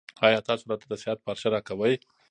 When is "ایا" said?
0.25-0.39